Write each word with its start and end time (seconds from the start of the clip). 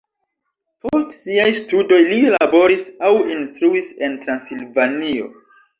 Post 0.85 1.13
siaj 1.17 1.45
studoj 1.61 2.01
li 2.07 2.19
laboris 2.39 2.89
aŭ 3.11 3.15
instruis 3.37 3.95
en 4.09 4.21
Transilvanio. 4.27 5.33